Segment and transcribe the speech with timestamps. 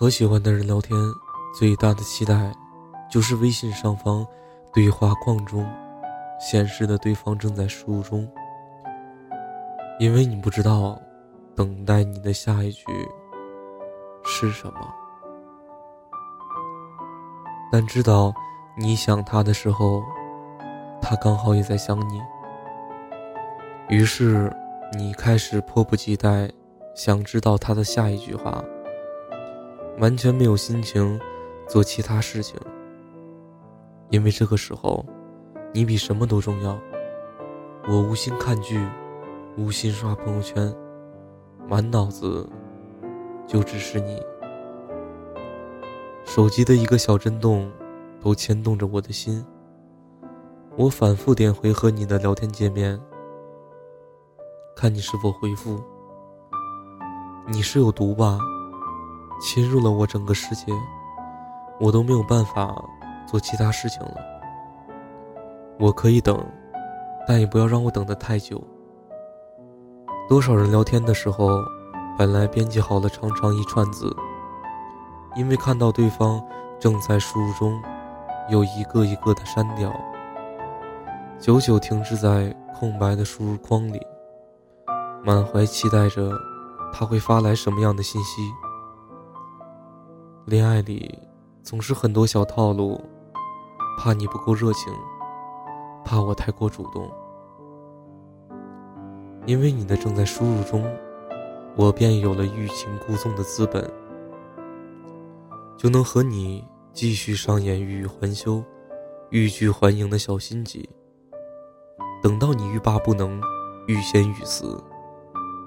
[0.00, 0.98] 和喜欢的人聊天，
[1.54, 2.50] 最大的期待，
[3.10, 4.26] 就是微信上方
[4.72, 5.62] 对话框中
[6.40, 8.26] 显示的对方正在输入中。
[9.98, 10.98] 因为你不知道，
[11.54, 12.86] 等待你的下一句
[14.24, 14.90] 是什么，
[17.70, 18.32] 但知道
[18.78, 20.02] 你想他的时候，
[21.02, 22.22] 他刚好也在想你。
[23.90, 24.50] 于是，
[24.96, 26.50] 你开始迫不及待，
[26.94, 28.64] 想知道他的下一句话。
[30.00, 31.20] 完全没有心情
[31.68, 32.58] 做其他事情，
[34.08, 35.04] 因为这个时候，
[35.74, 36.78] 你比什么都重要。
[37.86, 38.82] 我无心看剧，
[39.58, 40.74] 无心刷朋友圈，
[41.68, 42.48] 满脑子
[43.46, 44.22] 就只是你。
[46.24, 47.70] 手机的一个小震动，
[48.22, 49.44] 都牵动着我的心。
[50.76, 52.98] 我反复点回和你的聊天界面，
[54.74, 55.78] 看你是否回复。
[57.48, 58.38] 你是有毒吧？
[59.40, 60.72] 侵入了我整个世界，
[61.80, 62.74] 我都没有办法
[63.26, 64.16] 做其他事情了。
[65.78, 66.38] 我可以等，
[67.26, 68.62] 但也不要让我等得太久。
[70.28, 71.58] 多少人聊天的时候，
[72.18, 74.14] 本来编辑好了长长一串字，
[75.34, 76.40] 因为看到对方
[76.78, 77.80] 正在输入中，
[78.50, 79.90] 又一个一个的删掉，
[81.38, 84.00] 久久停滞在空白的输入框里，
[85.24, 86.30] 满怀期待着
[86.92, 88.42] 他会发来什么样的信息。
[90.46, 91.18] 恋爱里
[91.62, 93.00] 总是很多小套路，
[93.98, 94.92] 怕你不够热情，
[96.04, 97.08] 怕我太过主动。
[99.46, 100.84] 因为你的正在输入中，
[101.76, 103.88] 我便有了欲擒故纵的资本，
[105.76, 108.64] 就能和你继续上演欲语还休、
[109.28, 110.88] 欲拒还迎的小心机。
[112.22, 113.40] 等到你欲罢不能、
[113.86, 114.82] 欲仙欲死，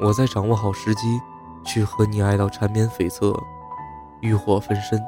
[0.00, 1.18] 我再掌握好时机，
[1.64, 3.32] 去和你爱到缠绵悱恻。
[4.26, 5.00] 欲火焚身，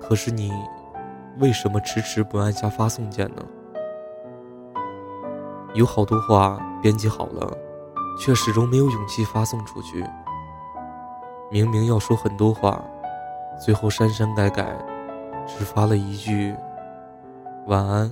[0.00, 0.50] 可是你
[1.38, 3.44] 为什么迟迟不按下发送键呢？
[5.74, 7.54] 有好多话编辑好了，
[8.18, 10.02] 却始终没有勇气发送出去。
[11.50, 12.82] 明明要说很多话，
[13.62, 14.74] 最后删删改改，
[15.46, 16.56] 只发了一句
[17.66, 18.10] 晚安。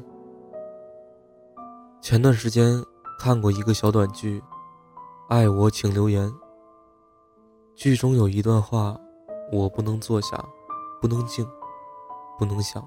[2.03, 2.79] 前段时间
[3.19, 4.39] 看过一个小短剧，
[5.31, 6.29] 《爱我请留言》，
[7.75, 8.95] 剧中有一段话。
[9.53, 10.45] 我不能坐下，
[11.01, 11.47] 不能静，
[12.39, 12.87] 不能想。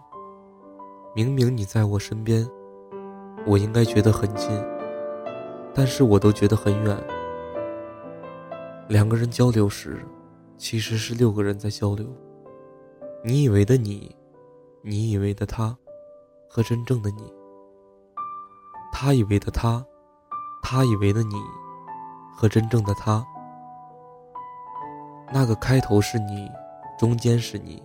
[1.16, 2.48] 明明你在我身边，
[3.46, 4.50] 我应该觉得很近，
[5.74, 6.98] 但是我都觉得很远。
[8.88, 10.06] 两个人交流时，
[10.58, 12.06] 其实是六个人在交流。
[13.24, 14.16] 你以为的你，
[14.82, 15.76] 你以为的他，
[16.50, 17.34] 和真正的你。
[18.92, 19.86] 他以为的他，
[20.62, 21.36] 他以为的你，
[22.36, 23.26] 和真正的他。
[25.32, 26.52] 那个开头是你，
[26.98, 27.82] 中间是你，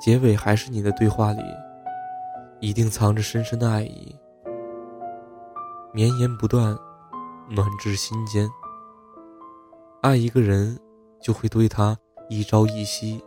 [0.00, 1.42] 结尾还是你的对话里，
[2.60, 4.14] 一定藏着深深的爱意，
[5.92, 6.76] 绵延不断，
[7.48, 8.48] 暖至心间。
[10.00, 10.78] 爱一个人，
[11.20, 11.96] 就会对他
[12.28, 13.22] 一朝一夕，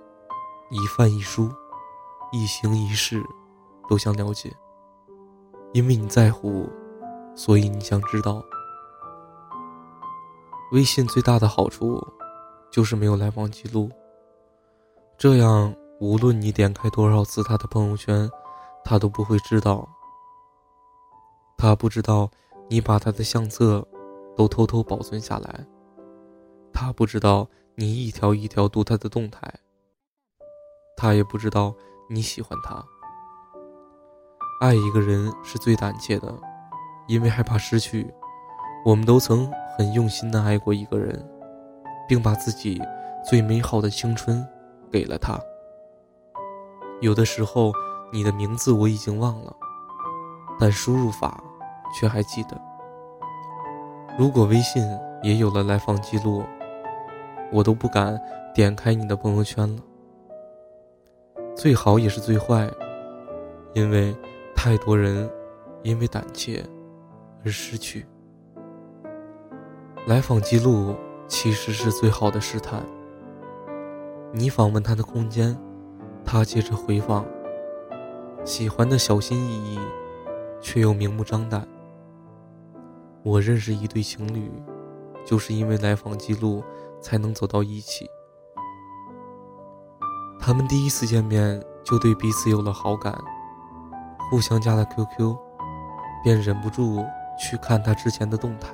[0.69, 1.51] 一饭一书，
[2.31, 3.21] 一行一世，
[3.89, 4.49] 都想了解。
[5.73, 6.67] 因为你在乎，
[7.35, 8.41] 所以你想知道。
[10.71, 12.01] 微信最大的好处。
[12.71, 13.89] 就是没有来往记录，
[15.17, 18.29] 这样无论你点开多少次他的朋友圈，
[18.83, 19.87] 他都不会知道。
[21.57, 22.29] 他不知道
[22.69, 23.85] 你把他的相册
[24.37, 25.65] 都偷偷保存下来，
[26.71, 29.41] 他不知道你一条一条读他的动态，
[30.95, 31.75] 他也不知道
[32.09, 32.81] 你喜欢他。
[34.61, 36.33] 爱一个人是最胆怯的，
[37.07, 38.13] 因为害怕失去。
[38.85, 41.38] 我们都曾很用心的爱过一个人。
[42.09, 42.81] 并把自己
[43.23, 44.45] 最美好的青春
[44.91, 45.39] 给了他。
[46.99, 47.71] 有的时候，
[48.11, 49.55] 你的名字我已经忘了，
[50.59, 51.41] 但输入法
[51.93, 52.59] 却还记得。
[54.17, 54.83] 如果微信
[55.21, 56.43] 也有了来访记录，
[57.51, 58.19] 我都不敢
[58.53, 59.81] 点开你的朋友圈了。
[61.55, 62.69] 最好也是最坏，
[63.73, 64.15] 因为
[64.55, 65.29] 太多人
[65.83, 66.65] 因为胆怯
[67.45, 68.05] 而失去
[70.07, 70.95] 来访记录。
[71.29, 72.83] 其实是最好的试探。
[74.33, 75.57] 你访问他的空间，
[76.25, 77.25] 他接着回访。
[78.43, 79.79] 喜欢的小心翼翼，
[80.59, 81.67] 却又明目张胆。
[83.21, 84.51] 我认识一对情侣，
[85.23, 86.63] 就是因为来访记录
[86.99, 88.09] 才能走到一起。
[90.39, 93.13] 他们第一次见面就对彼此有了好感，
[94.31, 95.35] 互相加了 QQ，
[96.23, 97.05] 便忍不住
[97.37, 98.69] 去看他之前的动态。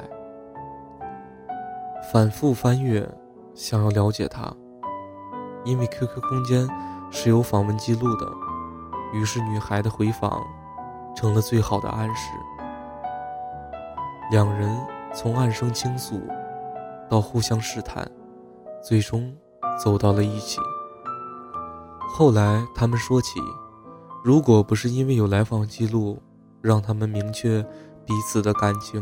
[2.12, 3.10] 反复翻阅，
[3.56, 4.54] 想要了解他，
[5.64, 6.70] 因为 QQ 空间
[7.10, 8.32] 是有访问记录的，
[9.12, 10.40] 于是女孩的回访
[11.16, 12.32] 成了最好的暗示。
[14.32, 14.78] 两人
[15.14, 16.22] 从暗生倾诉
[17.10, 18.10] 到互相试探，
[18.84, 19.36] 最终
[19.84, 20.60] 走到了一起。
[22.08, 23.42] 后来他们说起，
[24.24, 26.22] 如果不是因为有来访记录，
[26.62, 27.64] 让他们明确
[28.06, 29.02] 彼此的感情，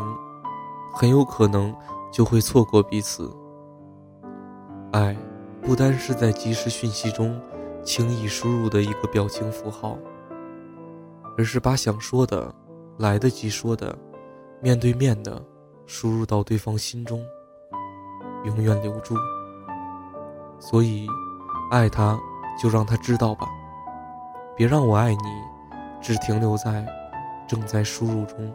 [0.94, 1.76] 很有可能
[2.14, 3.30] 就会错过彼此。
[4.94, 5.18] 爱。
[5.66, 7.40] 不单是在即时讯息中
[7.84, 9.98] 轻易输入的一个表情符号，
[11.38, 12.54] 而是把想说的、
[12.98, 13.98] 来得及说的、
[14.62, 15.42] 面对面的
[15.86, 17.26] 输入到对方心中，
[18.44, 19.16] 永远留住。
[20.60, 21.08] 所以，
[21.72, 22.20] 爱他
[22.62, 23.48] 就让他知道吧，
[24.54, 25.42] 别让我爱你
[26.02, 26.86] 只停留在
[27.48, 28.54] 正在输入中。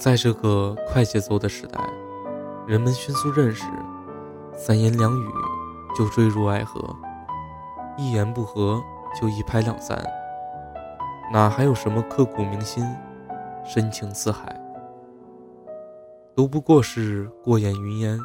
[0.00, 1.78] 在这个快节奏的时代，
[2.66, 3.66] 人们迅速认识。
[4.56, 5.28] 三言两语
[5.94, 6.82] 就坠入爱河，
[7.98, 8.82] 一言不合
[9.20, 10.02] 就一拍两散，
[11.30, 12.82] 哪还有什么刻骨铭心、
[13.62, 14.58] 深情似海？
[16.34, 18.18] 都不过是过眼云烟、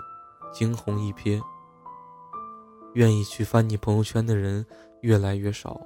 [0.54, 1.42] 惊鸿一瞥。
[2.94, 4.66] 愿意去翻你朋友圈的人
[5.02, 5.82] 越来越少，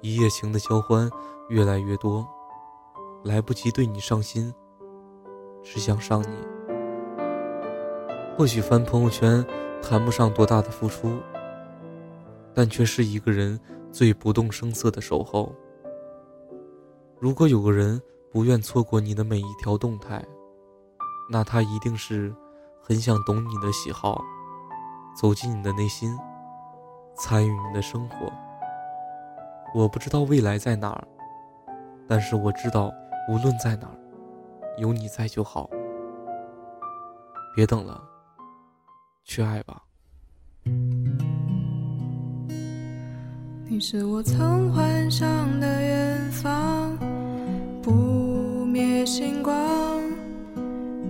[0.00, 1.08] 一夜情的交欢
[1.50, 2.26] 越来越多，
[3.22, 4.52] 来不及对你上心，
[5.62, 6.36] 是想上你。
[8.36, 9.44] 或许翻朋友圈
[9.82, 11.18] 谈不上多大的付出，
[12.54, 13.58] 但却是一个人
[13.90, 15.54] 最不动声色的守候。
[17.18, 18.00] 如果有个人
[18.30, 20.24] 不愿错过你的每一条动态，
[21.30, 22.34] 那他一定是
[22.80, 24.20] 很想懂你的喜好，
[25.14, 26.18] 走进你的内心，
[27.16, 28.16] 参与你的生活。
[29.74, 31.06] 我不知道未来在哪儿，
[32.08, 32.90] 但是我知道，
[33.28, 33.96] 无论在哪儿，
[34.78, 35.68] 有你在就好。
[37.54, 38.02] 别等了。
[39.24, 39.82] 去爱吧。
[43.68, 45.28] 你是我曾幻想
[45.60, 46.96] 的远方，
[47.80, 47.90] 不
[48.66, 49.54] 灭星光，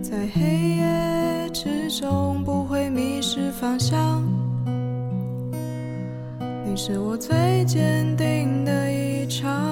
[0.03, 0.43] 在黑
[0.77, 4.23] 夜之中不会迷失方向。
[6.65, 9.72] 你是我最坚定的一场，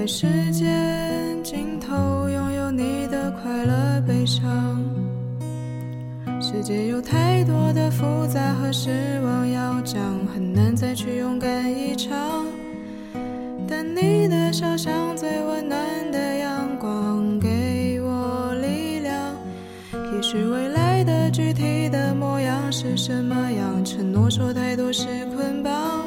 [0.00, 4.00] 在时间尽头拥有你的快乐。
[4.08, 4.82] 悲伤，
[6.40, 10.00] 世界有太多的复杂和失望要讲，
[10.32, 12.16] 很难再去勇敢一场。
[13.68, 15.78] 但你的笑像最温暖
[16.10, 19.36] 的阳光，给我力量。
[20.14, 25.04] 也许未来的具体的模样是什么样，承诺说太多是
[25.36, 25.99] 捆绑。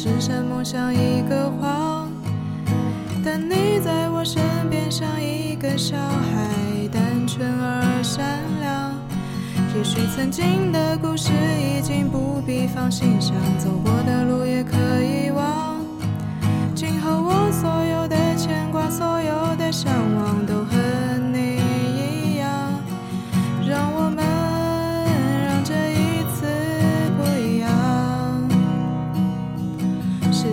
[0.00, 2.08] 化，海誓山盟像一个谎。
[3.22, 8.94] 但你在我身边像一个小孩，单纯而善良。
[9.76, 15.84] 也许曾经的故事已经不必放心上，走过的路也可以忘。
[16.74, 17.89] 今后我所有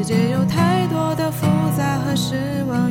[0.08, 1.46] 界有太多的复
[1.78, 2.87] 杂和失望。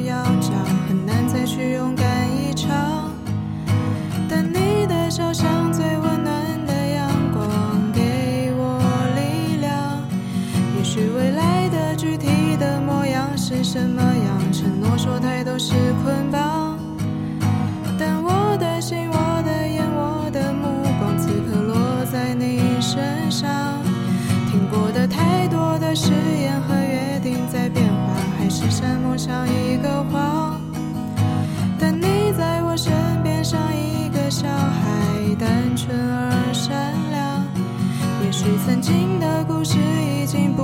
[38.65, 40.56] 曾经的故事已经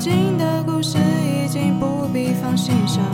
[0.00, 3.04] 经的故事已经不必放心上。